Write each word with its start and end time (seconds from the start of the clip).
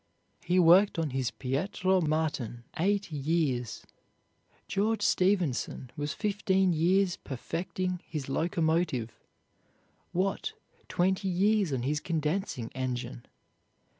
He 0.43 0.57
worked 0.57 0.97
on 0.97 1.11
his 1.11 1.29
Pietro 1.29 2.01
Martyn 2.01 2.63
eight 2.79 3.11
years. 3.11 3.85
George 4.67 5.03
Stephenson 5.03 5.91
was 5.95 6.11
fifteen 6.11 6.73
years 6.73 7.17
perfecting 7.17 8.01
his 8.07 8.27
locomotive; 8.27 9.19
Watt, 10.11 10.53
twenty 10.87 11.27
years 11.27 11.71
on 11.71 11.83
his 11.83 11.99
condensing 11.99 12.71
engine. 12.73 13.27